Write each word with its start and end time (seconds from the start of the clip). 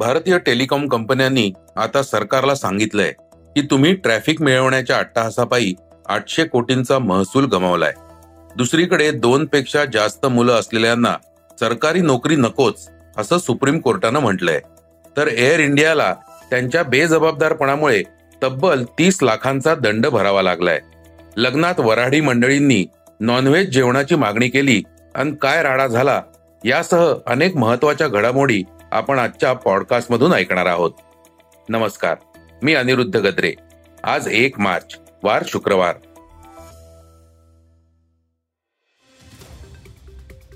भारतीय 0.00 0.38
टेलिकॉम 0.38 0.86
कंपन्यांनी 0.88 1.52
आता 1.76 2.02
सरकारला 2.02 2.54
सांगितलंय 2.54 3.10
की 3.56 3.62
तुम्ही 3.62 3.94
ट्रॅफिक 3.94 4.40
मिळवण्याच्या 4.42 4.98
अट्टहासापायी 4.98 5.74
आठशे 6.08 6.44
कोटींचा 6.44 6.98
महसूल 6.98 7.44
गमावलाय. 7.44 7.92
दुसरीकडे 8.56 9.10
दोन 9.10 9.44
पेक्षा 9.46 9.84
जास्त 9.84 10.26
मुलं 10.26 10.52
असलेल्यांना 10.52 11.14
सरकारी 11.60 12.00
नोकरी 12.00 12.36
नकोच 12.36 12.88
असं 13.16 13.38
सुप्रीम 13.38 13.78
कोर्टानं 13.78 14.20
म्हटलंय. 14.20 14.60
तर 15.16 15.28
एअर 15.28 15.60
इंडियाला 15.60 16.14
त्यांच्या 16.50 16.82
बेजबाबदारपणामुळे 16.82 18.02
तब्बल 18.42 18.84
तीस 18.98 19.22
लाखांचा 19.22 19.74
दंड 19.74 20.06
भरावा 20.06 20.42
लागलाय. 20.42 20.80
लग्नात 21.36 21.80
वराडी 21.80 22.20
मंडळींनी 22.20 22.84
नॉनव्हेज 23.20 23.70
जेवणाची 23.70 24.14
मागणी 24.14 24.48
केली 24.48 24.82
आणि 25.14 25.34
काय 25.42 25.62
राडा 25.62 25.86
झाला 25.86 26.22
यासह 26.64 27.14
अनेक 27.26 27.56
महत्त्वाच्या 27.56 28.08
घडामोडी 28.08 28.62
आपण 28.92 29.18
आजच्या 29.18 29.52
पॉडकास्ट 29.52 30.12
मधून 30.12 30.32
ऐकणार 30.32 30.66
आहोत. 30.66 30.90
नमस्कार 31.68 32.16
मी 32.62 32.74
अनिरुद्ध 32.74 33.16
गद्रे. 33.16 33.52
आज 34.04 34.28
एक 34.32 34.60
मार्च 34.60 34.96
वार 35.22 35.42
शुक्रवार. 35.46 35.94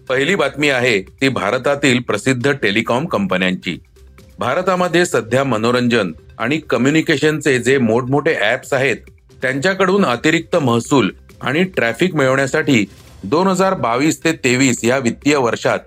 पहिली 0.08 0.34
बातमी 0.34 0.68
आहे 0.68 1.02
ती 1.02 1.28
भारतातील 1.28 2.00
प्रसिद्ध 2.00 2.52
टेलिकॉम 2.52 3.06
कंपन्यांची. 3.06 3.78
भारतामध्ये 4.38 5.06
सध्या 5.06 5.44
मनोरंजन 5.44 6.12
आणि 6.38 6.58
कम्युनिकेशनचे 6.58 7.58
जे 7.58 7.78
मोठमोठे 7.78 8.36
ऍप्स 8.52 8.72
आहेत 8.72 8.96
त्यांच्याकडून 9.42 10.04
अतिरिक्त 10.04 10.56
महसूल 10.56 11.10
आणि 11.40 11.64
ट्रॅफिक 11.64 12.14
मिळवण्यासाठी 12.14 12.84
दोन 13.24 13.46
हजार 13.46 13.74
बावीस 13.74 14.24
ते 14.24 14.32
तेवीस 14.32 14.84
या 14.84 14.98
वित्तीय 14.98 15.36
वर्षात 15.36 15.78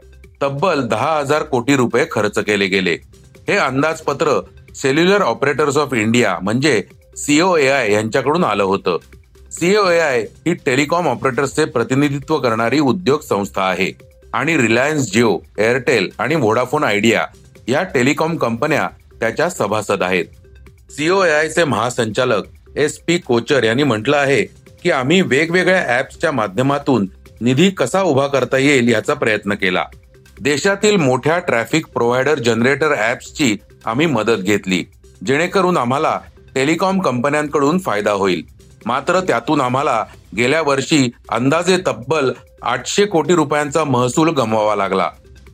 तब्बल 0.42 0.82
दहा 0.82 1.20
हजार 1.20 1.44
कोटी 1.44 1.76
रुपये 1.76 2.06
खर्च 2.12 2.40
केले 2.40 2.68
गेले. 2.68 2.94
हे 3.48 3.58
अंदाजपत्र 3.58 4.40
सेल्युलर 4.76 5.22
ऑपरेटर्स 5.22 5.78
ऑफ 5.78 5.94
इंडिया 5.94 6.38
म्हणजे 6.42 6.84
सीओएआय 7.18 7.92
यांच्याकडून 7.92 8.44
आलं 8.44 8.64
होतं. 8.64 8.98
सीओएआय 9.52 10.22
ही 10.22 10.54
टेलिकॉम 10.54 11.08
ऑपरेटर्सचे 11.08 11.66
प्रतिनिधित्व 11.66 12.38
करणारी 12.38 12.80
उद्योग 12.80 13.22
संस्था 13.22 13.64
आहे. 13.64 13.92
आणि 14.34 14.58
रिलायन्स 14.58 15.12
जिओ 15.14 15.38
एअरटेल 15.58 16.10
आणि 16.20 16.36
व्होडाफोन 16.36 16.84
आयडिया 16.84 17.26
या 17.68 17.84
टेलिकॉम 17.84 18.36
कंपन्या 18.36 18.88
त्याच्या 19.20 19.50
सभासद 19.50 20.04
आहेत. 20.04 20.26
सीओएआयचे 20.92 21.64
महासंचालक 21.64 22.44
एस 22.76 22.98
पी 22.98 23.18
कोचर 23.18 23.64
यांनी 23.64 23.84
म्हटलं 23.84 24.18
आहे 24.18 24.44
की 24.84 24.92
आम्ही 24.92 25.22
वेगवेगळ्या 25.22 26.00
ऍप्सच्या 26.00 26.32
माध्यमातून 26.32 27.08
निधी 27.42 27.70
कसा 27.70 28.02
उभा 28.02 28.28
करता 28.28 28.58
येईल 28.58 28.88
याचा 28.88 29.14
प्रयत्न 29.14 29.54
केला. 29.54 29.84
देशातील 30.42 30.96
मोठ्या 30.96 31.38
ट्रॅफिक 31.40 31.88
प्रोव्हायडर 31.88 32.40
जनरेटर 32.40 32.94
ऍप्सची 33.12 33.56
आम्ही 33.86 34.06
मदत 34.06 34.42
घेतली 34.42 34.84
जेणेकरून 35.26 35.78
आम्हाला 35.78 36.20
टेलिकॉम 36.56 37.00
कंपन्यांकडून 37.00 37.78
फायदा 37.80 38.12
होईल. 38.12 38.44
मात्र 38.86 39.20
त्यातून 39.20 39.62
आम्हाला 39.62 40.04
गेल्या 40.38 40.62
वर्षी 40.62 41.10
अंदाजे 41.30 41.78
तब्बल 41.88 42.32
आठशे 42.62 43.06
कोटी 43.06 43.36
रुपयांचा 43.36 43.84
महसूल 43.84 44.30
गमवावा 44.30 44.76
लागला. 44.76 45.10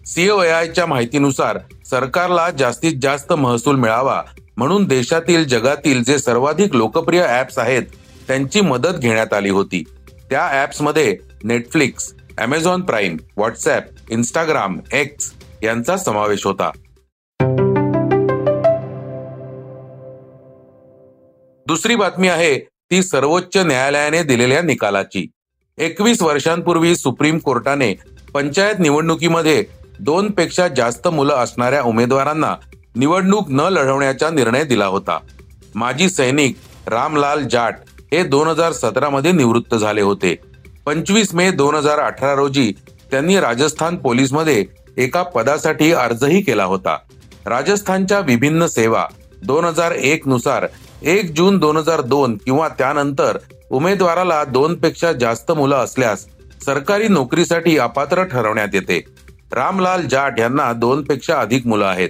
सीओएआयच्या 0.06 0.86
माहितीनुसार 0.86 1.60
सरकारला 1.90 2.50
जास्तीत 2.50 2.94
जास्त 3.02 3.34
महसूल 3.34 3.76
मिळावा 3.76 4.22
म्हणून 4.58 4.86
देशातील 4.86 5.48
जगातील 5.48 6.04
जे 6.04 6.18
सर्वाधिक 6.20 6.76
लोकप्रिय 6.76 7.26
ऍप्स 7.30 7.58
आहेत 7.58 7.84
त्यांची 8.28 8.62
मदत 8.62 8.98
घेण्यात 8.98 9.34
आली 9.34 9.50
होती. 9.50 9.84
त्या 10.30 10.64
ऍप्समध्ये 10.64 11.18
Netflix 11.44 12.14
Amazon 12.40 12.82
Prime 12.82 13.18
WhatsApp 13.38 13.84
Instagram 14.10 14.80
X 14.94 15.34
यांचा 15.64 15.98
समावेश 15.98 16.46
होता. 16.46 16.72
दुसरी 21.68 21.96
बातमी 21.96 22.28
आहे 22.28 22.60
ती 22.60 23.04
सर्वोच्च 23.04 23.58
न्यायालयाने 23.58 24.24
दिलेल्या 24.24 24.62
निकालाची. 24.62 25.26
एकवीस 25.78 26.22
वर्षांपूर्वी 26.22 26.96
सुप्रीम 26.96 27.38
कोर्टाने 27.38 27.94
पंचायत 28.34 28.80
निवडणुकीमध्ये 28.80 29.64
दोन 30.00 30.32
पेक्षा 30.32 30.68
जास्त 30.68 31.08
मुलं 31.08 31.34
असणाऱ्या 31.34 31.82
उमेदवारांना 31.82 32.56
निवडणूक 32.96 33.50
न 33.50 33.60
लढवण्याचा 33.60 34.30
निर्णय 34.30 34.64
दिला 34.64 34.86
होता. 34.86 35.20
माजी 35.76 36.10
सैनिक 36.10 36.56
रामलाल 36.88 37.44
जाट 37.48 37.76
हे 38.12 38.24
दोन 38.24 38.48
हजार 38.48 38.72
सतरा 38.72 39.10
मध्ये 39.10 39.32
निवृत्त 39.32 39.76
झाले 39.76 40.02
होते. 40.02 40.53
पंचवीस 40.86 41.34
मे 41.36 41.50
दोन 41.52 41.76
हजार 41.76 42.00
अठरा 42.00 42.34
रोजी 42.36 42.72
त्यांनी 43.12 43.40
राजस्थान 43.40 43.96
पोलीसमध्ये 43.96 44.66
एका 44.98 45.22
पदासाठी 45.24 45.92
अर्जही 45.92 46.42
केला 46.42 46.64
होता. 46.64 46.98
राजस्थानच्या 47.46 48.20
विभिन्न 48.20 48.66
सेवा 48.66 49.06
दोन 49.44 49.66
हजार 49.66 49.92
एक 49.92 50.28
नुसार 50.28 50.68
एक 51.04 51.34
जून 51.36 51.58
दोन 51.58 51.78
हजार 51.78 52.02
दोन 52.02 52.36
किंवा 52.46 52.68
त्यानंतर 52.68 53.38
उमेदवाराला 53.72 54.44
दोन 54.44 54.76
पेक्षा 54.76 55.12
जास्त 55.14 55.52
मुलं 55.52 55.76
असल्यास 55.76 56.26
सरकारी 56.66 57.08
नोकरीसाठी 57.08 57.78
अपात्र 57.78 58.24
ठरवण्यात 58.24 58.74
येते. 58.74 59.02
रामलाल 59.52 60.06
जाट 60.08 60.40
यांना 60.40 60.72
दोन 60.74 61.04
पेक्षा 61.04 61.40
अधिक 61.40 61.68
मुलं 61.68 61.86
आहेत. 61.86 62.10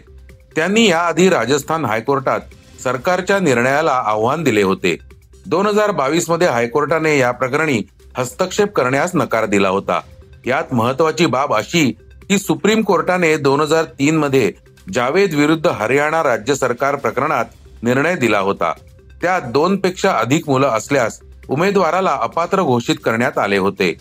त्यांनी 0.55 0.89
याआधी 0.89 1.29
राजस्थान 1.29 1.85
हायकोर्टात 1.85 2.39
सरकारच्या 2.83 3.39
निर्णयाला 3.39 4.01
आव्हान 4.05 4.43
दिले 4.43 4.61
होते. 4.61 4.97
दोन 5.45 5.67
हजार 5.67 5.91
बावीसमध्ये 5.91 6.47
हायकोर्टाने 6.47 7.17
या 7.17 7.31
प्रकरणी 7.31 7.81
हस्तक्षेप 8.17 8.71
करण्यास 8.73 9.11
नकार 9.15 9.45
दिला 9.45 9.69
होता. 9.69 10.01
यात 10.45 10.73
महत्वाची 10.73 11.25
बाब 11.25 11.53
अशी 11.53 11.91
की 12.29 12.37
सुप्रीम 12.37 12.81
कोर्टाने 12.81 13.37
दोन 13.37 13.61
हजार 13.61 13.83
तीन 13.83 14.17
मध्ये 14.17 14.51
जावेद 14.93 15.33
विरुद्ध 15.33 15.67
हरियाणा 15.67 16.23
राज्य 16.23 16.55
सरकार 16.55 16.95
प्रकरणात 16.95 17.45
निर्णय 17.83 18.15
दिला 18.15 18.39
होता. 18.39 18.73
त्यात 19.21 19.41
दोन 19.41 19.77
पेक्षा 19.77 20.11
अधिक 20.11 20.49
मुलं 20.49 20.67
असल्यास 20.67 21.19
उमेदवाराला 21.49 22.17
अपात्र 22.21 22.61
घोषित 22.61 22.95
करण्यात 23.05 23.37
आले 23.37 23.57
होते. 23.57 23.93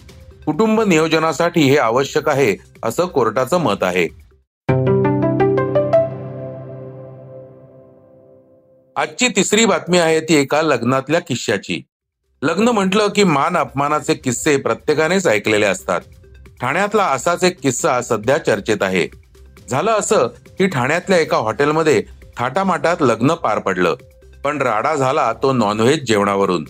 कुटुंब 0.47 0.81
नियोजनासाठी 0.81 1.61
हे 1.61 1.77
आवश्यक 1.77 2.29
आहे 2.29 2.57
असं 2.83 3.07
कोर्टाचं 3.07 3.59
मत 3.59 3.83
आहे. 3.83 4.23
आजची 8.97 9.29
तिसरी 9.29 9.65
बातमी 9.65 9.99
आहे 9.99 10.21
ती 10.21 10.35
एका 10.35 10.63
लग्नातल्या 10.63 11.21
किस्स्याची. 11.21 11.83
लग्न 12.43 12.69
म्हटलं 12.69 13.09
की 13.09 13.25
मान 13.25 13.57
अपमानाचे 13.57 14.15
किस्से 14.15 14.57
प्रत्येकानेच 14.57 15.27
ऐकलेले 15.27 15.67
असतात. 15.67 16.01
ठाण्यातला 16.61 17.05
असाच 17.05 17.45
एक 17.45 17.61
किस्सा 17.61 18.01
सध्या 18.03 18.39
चर्चेत 18.39 18.77
आहे. 18.81 19.09
झालं 19.71 19.91
असं 19.91 20.27
की 20.59 20.67
ठाण्यातल्या 20.67 21.19
एका 21.19 21.37
हॉटेलमध्ये 21.37 22.03
थाटामाटात 22.39 22.97
लग्न 23.01 23.35
पार 23.35 23.59
पडलं. 23.59 23.95
पण 24.45 24.63
राडा 24.63 24.95
झाला 24.95 25.33
तो 25.33 25.53
नॉनव्हेज 25.53 26.03
जेवणावरून. 26.05 26.65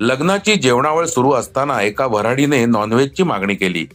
लग्नाची 0.00 0.54
जेवणावळ 0.54 1.06
सुरू 1.06 1.32
असताना 1.32 1.82
एका 1.82 2.06
वऱ्हाडीने 2.06 2.66
नॉनव्हेजची 2.66 3.22
मागणी 3.22 3.54
केली. 3.54 3.86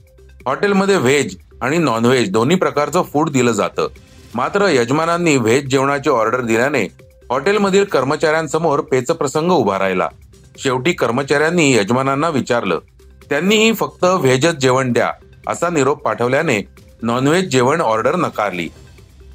हॉटेलमध्ये 0.46 0.98
व्हेज 0.98 1.38
आणि 1.62 1.78
नॉनव्हेज 1.78 2.32
दोन्ही 2.32 2.58
प्रकारचं 2.58 3.02
फूड 3.02 3.30
दिलं 3.30 3.52
जातं. 3.52 3.88
मात्र 4.36 4.68
यजमानांनी 4.70 5.38
व्हेज 5.38 5.66
जेवणाची 5.66 6.10
ऑर्डर 6.10 6.42
दिल्याने 6.42 6.84
हॉटेलमधील 7.30 7.84
कर्मचाऱ्यांसमोर 7.84 8.80
पेचप्रसंग 8.80 9.52
उभा 9.52 9.80
राहिला. 9.80 10.08
शेवटी 10.58 10.94
कर्मचाऱ्यांनी 10.94 11.76
यजमानांना 11.76 12.30
विचारलं 12.30 12.80
त्यांनीही 13.30 13.74
फक्त 13.74 14.04
व्हेजच 14.04 14.56
जेवण 14.56 14.92
द्या 14.94 15.12
असा 15.48 15.70
निरोप 15.70 16.02
पाठवल्याने 16.02 16.62
नॉनव्हेज 17.02 17.50
जेवण 17.50 17.82
ऑर्डर 17.82 18.16
नकारली. 18.16 18.70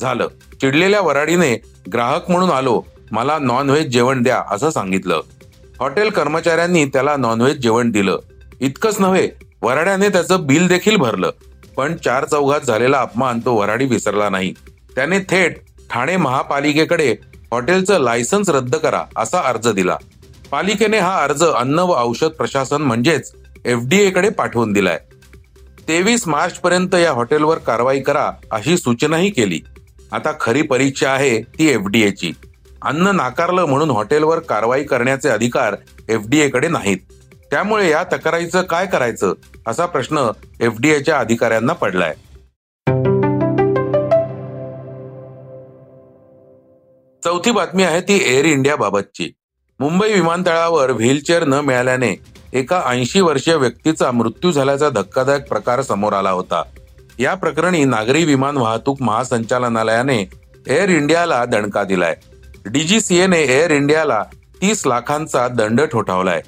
झालं. 0.01 0.29
चिडलेल्या 0.61 1.01
वराडीने 1.01 1.63
ग्राहक 1.93 2.31
म्हणून 2.31 2.51
आलो 2.51 2.83
मला 3.11 3.39
नॉनव्हेज 3.39 3.87
जेवण 3.87 4.23
द्या 4.23 4.43
असं 4.51 4.71
सांगितलं. 4.71 5.21
हॉटेल 5.81 6.11
कर्मचाऱ्यांनी 6.11 6.85
त्याला 6.85 7.17
नॉनव्हेज 7.17 7.57
जेवण 7.57 7.91
दिलं. 7.91 8.19
इतकंच 8.61 9.01
नव्हे 9.01 9.29
वराड्याने 9.63 10.09
त्याचं 10.09 10.47
बिल 10.47 10.67
देखील 10.69 10.97
भरलं. 10.97 11.31
पण 11.77 11.97
चार 11.97 12.25
चौघात 12.25 12.61
झालेला 12.61 13.01
अपमान 13.01 13.41
तो 13.45 13.55
वराडी 13.55 13.85
विसरला 13.85 14.29
नाही. 14.29 14.55
त्याने 14.95 15.19
थेट 15.19 15.59
ठाणे 15.91 16.17
महापालिकेकडे 16.17 17.17
हॉटेलचं 17.53 17.99
लायसन्स 17.99 18.49
रद्द 18.49 18.77
करा 18.77 19.05
असा 19.17 19.41
अर्ज 19.41 19.69
दिला. 19.69 19.97
पालिकेने 20.53 20.99
हा 20.99 21.23
अर्ज 21.25 21.43
अन्न 21.45 21.79
व 21.79 21.93
औषध 21.97 22.29
प्रशासन 22.29 22.83
म्हणजेच 22.83 23.33
एफडीए 23.65 24.11
कडे 24.11 24.29
पाठवून 24.29 24.73
दिलाय. 24.73 24.99
तेवीस 25.89 26.27
मार्च 26.29 26.59
पर्यंत 26.59 26.95
या 26.95 27.13
हॉटेलवर 27.13 27.59
कारवाई 27.59 28.01
करा 28.01 28.31
अशी 28.51 28.77
सूचनाही 28.77 29.31
केली. 29.31 29.61
आता 30.13 30.33
खरी 30.41 30.63
परीक्षा 30.63 31.11
आहे 31.11 31.41
ती 31.59 31.69
एफडीए 31.69 32.11
ची. 32.11 32.33
अन्न 32.83 33.17
नाकारलं 33.17 33.65
म्हणून 33.65 33.91
हॉटेलवर 33.91 34.39
कारवाई 34.39 34.85
करण्याचे 34.85 35.29
अधिकार 35.29 35.77
एफडीए 36.09 36.49
कडे 36.49 36.69
नाहीत. 36.69 36.99
त्यामुळे 37.51 37.91
या 37.91 38.05
तक्रारीचं 38.05 38.63
काय 38.63 38.87
करायचं 38.87 39.35
असा 39.67 39.87
प्रश्न 39.87 40.31
एफडीएच्या 40.61 41.19
अधिकाऱ्यांना 41.19 41.73
पडलाय. 41.73 42.15
चौथी 47.23 47.51
बातमी 47.51 47.83
आहे 47.83 48.01
ती 48.01 48.23
एअर 48.27 48.45
इंडिया 48.45 48.77
बाबतची. 48.77 49.33
मुंबई 49.83 50.13
विमानतळावर 50.13 50.91
व्हीलचेअर 50.91 51.45
न 51.45 51.55
मिळाल्याने 51.55 52.23
एका 52.53 52.83
ऐंशी 52.87 53.21
वर्षीय 53.21 53.55
व्यक्तीचा 53.55 54.11
मृत्यू 54.11 54.53
झाल्याचा 54.53 54.89
धक्कादायक 54.89 55.49
प्रकार 55.49 55.83
समोर 55.83 56.13
आला 56.13 56.31
होता. 56.31 56.63
या 57.19 57.35
प्रकरणी 57.35 57.85
नागरी 57.85 58.25
विमान 58.25 58.57
वाहतूक 58.57 59.03
महासंचालनालयाने 59.03 60.31
एअर 60.67 60.89
इंडियाला 60.89 61.45
दणका 61.45 61.85
दिलाय. 61.85 62.17
डीजीसीएने 62.67 63.43
एअर 63.43 63.71
इंडियाला 63.71 64.23
तीस 64.63 64.87
लाखांचा 64.87 65.49
दंड 65.49 65.81
ठोठावलाय. 65.81 66.43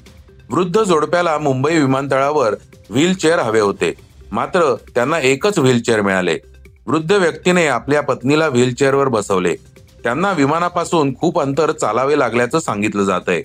वृद्ध 0.51 0.83
जोडप्याला 0.83 1.39
मुंबई 1.39 1.79
विमानतळावर 1.79 2.55
व्हीलचेअर 2.91 3.39
हवे 3.39 3.61
होते. 3.61 3.95
मात्र 4.33 4.75
त्यांना 4.95 5.19
एकच 5.19 5.59
व्हीलचेअर 5.59 6.01
मिळाले. 6.01 6.39
वृद्ध 6.87 7.13
व्यक्तीने 7.13 7.67
आपल्या 7.67 8.01
पत्नीला 8.01 8.49
व्हीलचेअरवर 8.49 9.09
बसवले. 9.09 9.55
त्यांना 10.05 10.31
विमानापासून 10.33 11.15
खूप 11.15 11.39
अंतर 11.41 11.71
चालावे 11.73 12.19
लागल्याचं 12.19 12.59
सांगितलं 12.61 13.05
जात 13.05 13.29
आहे 13.29 13.43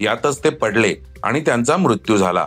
यातच 0.00 0.42
ते 0.44 0.50
पडले 0.50 0.94
आणि 1.22 1.40
त्यांचा 1.40 1.76
मृत्यू 1.76 2.16
झाला. 2.16 2.46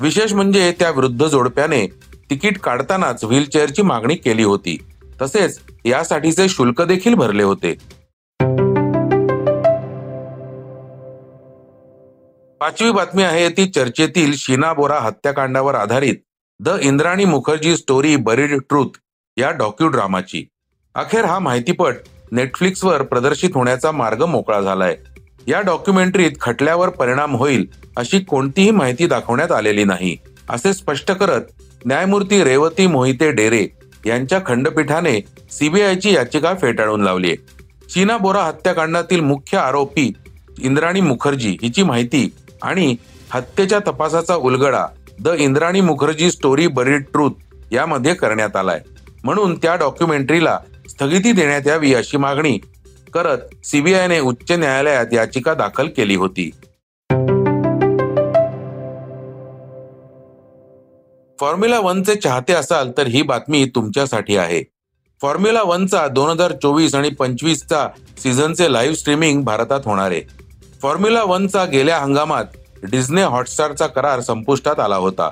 विशेष 0.00 0.32
म्हणजे 0.32 0.70
त्या 0.78 0.90
वृद्ध 0.90 1.26
जोडप्याने 1.26 1.86
तिकीट 2.30 2.58
काढतानाच 2.58 3.24
व्हीलचेअरची 3.24 3.82
मागणी 3.82 4.14
केली 4.14 4.44
होती. 4.44 4.76
तसेच 5.20 5.58
यासाठीचे 5.84 6.48
शुल्क 6.48 6.82
देखील 6.82 7.14
भरले 7.14 7.42
होते. 7.42 7.74
पाचवी 12.60 12.90
बातमी 12.90 13.22
आहे 13.22 13.48
ती 13.48 13.66
चर्चेतील 13.70 14.34
शीना 14.38 14.72
बोरा 14.72 14.98
हत्याकांडावर 15.00 15.74
आधारित 15.74 16.16
the 16.60 16.76
Indrani 16.82 17.24
Mukerjea 17.24 17.76
story 17.76 18.16
buried 18.16 18.58
truth 18.68 18.98
या 19.36 19.50
डॉक्यू 19.50 19.88
ड्रामाची 19.88 20.44
अखेर 20.94 21.24
हा 21.24 21.38
माहितीपट 21.38 21.94
नेटफ्लिक्सवर 22.34 23.02
प्रदर्शित 23.02 23.50
होण्याचा 23.54 23.90
मार्ग 23.92 24.24
मोकळा 24.24 24.60
झालाय. 24.60 24.96
या 25.46 25.60
डॉक्युमेंटरीत 25.60 26.30
खटल्यावर 26.40 26.88
परिणाम 26.88 27.36
होईल 27.36 27.66
अशी 27.96 28.18
कोणतीही 28.20 28.70
माहिती 28.70 29.06
दाखवण्यात 29.06 29.52
आलेली 29.52 29.84
नाही 29.84 30.16
असे 30.50 30.72
स्पष्ट 30.74 31.10
करत 31.12 31.40
न्यायमूर्ती 31.86 32.42
रेवती 32.44 32.86
मोहिते 32.86 33.30
डेरे 33.32 33.66
यांच्या 34.06 34.40
खंडपीठाने 34.46 35.20
सीबीआयची 35.50 36.14
याचिका 36.14 36.54
फेटाळून 36.60 37.00
लावली 37.00 37.34
चीना 37.90 38.16
बोरा 38.16 38.42
हत्याकांडातील 38.42 39.20
मुख्य 39.20 39.58
आरोपी 39.58 40.12
इंद्राणी 40.58 41.00
मुखर्जी 41.00 41.56
हिची 41.62 41.82
माहिती 41.82 42.28
आणि 42.62 42.96
हत्येच्या 43.30 43.78
तपासाचा 43.78 44.34
उलगडा 44.34 44.86
the 45.20 45.28
Indrani 45.38 45.80
Mukherjee 45.80 46.30
story 46.30 46.66
buried 46.66 47.02
truth 47.12 47.30
यामध्ये 47.72 48.14
करण्यात 48.14 48.56
आलाय. 48.56 48.80
म्हणून 49.24 49.54
त्या 49.54 49.74
डॉक्युमेंटरीला 49.76 50.58
स्थगिती 50.88 51.32
देण्यात 51.32 51.62
यावी 51.66 51.94
अशी 51.94 52.16
मागणी 52.16 52.58
करत 53.14 53.66
सीबीआयने 53.66 54.20
उच्च 54.20 54.52
न्यायालयात 54.52 55.06
याचिका 55.12 55.54
दाखल 55.54 55.88
केली 55.88 56.14
होती. 56.14 56.50
फॉर्म्युला 61.40 61.80
वनचे 61.80 62.14
चाहते 62.14 62.52
असाल 62.52 62.92
तर 62.98 63.06
ही 63.06 63.22
बातमी 63.22 63.70
तुमच्यासाठी 63.74 64.36
आहे. 64.36 64.62
फॉर्म्युला 65.22 65.62
वनचा 65.62 66.08
दोन 66.08 66.30
हजार 66.30 66.52
चोवीस 66.52 66.94
आणि 66.94 67.08
पंचवीसचा 67.08 67.88
सीझनचे 68.18 68.72
लाईव्ह 68.72 68.96
स्ट्रीमिंग 68.96 69.42
भारतात 69.42 69.80
होणार 69.84 70.10
आहे. 70.10 70.20
फॉर्म्युला 70.82 71.22
वनचा 71.22 71.64
गेल्या 71.64 71.98
हंगामात 71.98 72.44
डिझने 72.82 73.22
हॉटस्टारचा 73.22 73.86
करार 73.86 74.20
संपुष्टात 74.20 74.80
आला 74.80 74.96
होता. 74.96 75.30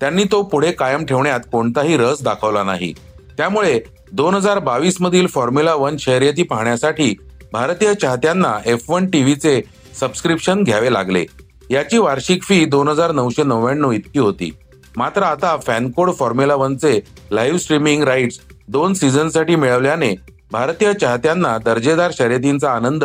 त्यांनी 0.00 0.24
तो 0.24 0.42
पुढे 0.42 0.72
कायम 0.72 1.04
ठेवण्यात 1.04 1.40
कोणताही 1.52 1.96
रस 1.96 2.22
दाखवला 2.22 2.62
नाही. 2.62 2.92
त्यामुळे 3.36 3.80
दोन 4.16 4.34
हजार 4.34 4.58
बावीस 4.58 4.96
मधील 5.00 5.26
फॉर्म्युला 5.26 5.74
वन 5.74 5.96
शर्यती 5.98 6.42
पाहण्यासाठी 6.42 7.14
भारतीय 7.52 7.92
चाहत्यांना 7.94 8.52
एफ 8.66 8.90
वन 8.90 9.06
टीव्हीचे 9.10 9.60
सबस्क्रिप्शन 10.00 10.62
घ्यावे 10.62 10.92
लागले. 10.92 11.24
याची 11.70 11.98
वार्षिक 11.98 12.42
फी 12.42 12.64
दोन 12.64 12.88
हजार 12.88 13.12
नऊशे 13.12 13.42
नव्याण्णव 13.42 13.92
इतकी 13.92 14.18
होती. 14.18 14.50
मात्र 14.96 15.22
आता 15.22 15.56
फॅनकोड 15.66 16.10
फॉर्म्युला 16.18 16.54
वनचे 16.54 16.98
लाईव्ह 17.30 17.58
स्ट्रीमिंग 17.58 18.02
राईट्स 18.02 18.38
दोन 18.68 18.94
सीझनसाठी 18.94 19.56
मिळवल्याने 19.56 20.14
भारतीय 20.52 20.92
चाहत्यांना 20.92 21.56
दर्जेदार 21.64 22.10
शर्यतींचा 22.18 22.72
आनंद 22.72 23.04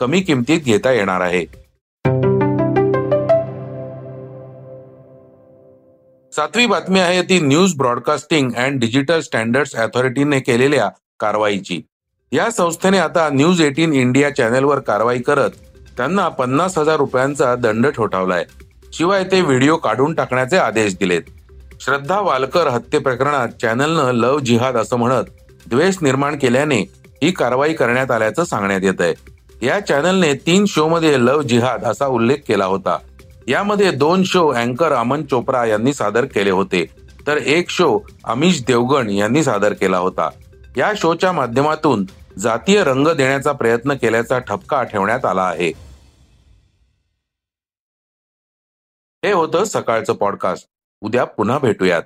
कमी 0.00 0.20
किमतीत 0.20 0.60
घेता 0.60 0.92
येणार 0.92 1.20
आहे. 1.20 1.44
सातवी 6.38 6.66
बातमी 6.66 7.00
आहे 7.00 7.22
ती 7.22 7.38
news 7.40 7.72
broadcasting 7.76 8.50
and 8.56 8.78
digital 8.80 9.20
standards 9.20 9.74
अथॉरिटीने 9.74 10.38
केलेल्या 10.40 10.88
कारवाईची. 11.20 11.80
या 12.32 12.48
संस्थेने 12.50 12.98
आता 12.98 13.28
न्यूज 13.32 13.60
एटीन 13.60 13.92
इंडिया 13.92 14.30
चॅनेलवर 14.34 14.78
कारवाई 14.78 15.18
करत 15.18 15.56
त्यांना 15.96 16.28
पन्नास 16.28 16.78
हजार 16.78 16.96
रुपयांचा 16.96 17.54
दंड 17.54 17.86
ठोठावलाय. 17.86 18.44
शिवाय 18.92 19.24
ते 19.24 19.40
व्हिडिओ 19.40 19.76
काढून 19.76 20.14
टाकण्याचे 20.14 20.56
आदेश 20.56 20.96
दिलेत. 21.00 21.22
श्रद्धा 21.80 22.20
वालकर 22.20 22.68
हत्ये 22.68 23.00
प्रकरणात 23.00 23.60
चॅनलनं 23.62 24.12
लव 24.12 24.38
जिहाद 24.38 24.76
असं 24.76 24.96
म्हणत 24.96 25.30
द्वेष 25.66 25.98
निर्माण 26.02 26.38
केल्याने 26.38 26.80
ही 27.22 27.30
कारवाई 27.32 27.74
करण्यात 27.74 28.10
आल्याचं 28.10 28.44
सांगण्यात 28.44 28.84
येत 28.84 29.00
आहे 29.00 29.66
या 29.66 29.80
चॅनलने 29.80 30.32
तीन 30.46 30.64
शो 30.68 30.88
मध्ये 30.88 31.18
लव 31.20 31.42
जिहाद 31.42 31.84
असा 31.84 32.06
उल्लेख 32.06 32.46
केला 32.48 32.64
होता. 32.64 32.98
यामध्ये 33.48 33.90
दोन 33.90 34.24
शो 34.24 34.48
अँकर 34.48 34.92
अमन 34.92 35.24
चोप्रा 35.24 35.64
यांनी 35.64 35.94
सादर 35.94 36.24
केले 36.24 36.50
होते. 36.50 36.86
तर 37.26 37.36
एक 37.36 37.70
शो 37.70 38.00
अमिश 38.24 38.64
देवगण 38.64 39.10
यांनी 39.10 39.44
सादर 39.44 39.72
केला 39.72 39.98
होता. 39.98 40.30
या 40.76 40.92
शोच्या 40.96 41.32
माध्यमातून 41.32 42.06
जातीय 42.38 42.84
रंग 42.84 43.08
देण्याचा 43.08 43.52
प्रयत्न 43.52 43.94
केल्याचा 43.94 44.38
ठपका 44.38 44.82
ठेवण्यात 44.82 45.24
आला 45.24 45.42
आहे. 45.42 45.68
हे 49.24 49.32
होतं 49.32 49.64
सकाळचं 49.64 50.12
पॉडकास्ट. 50.12 50.68
उद्या 51.00 51.24
पुन्हा 51.24 51.58
भेटूयात. 51.58 52.02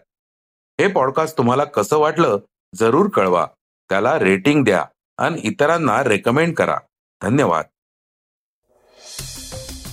हे 0.81 0.89
पॉडकास्ट 0.89 1.39
तुम्हाला 1.39 1.65
कसं 1.65 1.99
वाटलं 1.99 2.39
जरूर 2.75 3.09
कळवा. 3.09 3.47
त्याला 3.89 4.19
रेटिंग 4.19 4.65
द्या 4.65 4.85
आणि 5.19 5.41
इतरांना 5.45 6.05
रेकमेंड 6.05 6.55
करा. 6.55 6.77
धन्यवाद. 7.23 7.65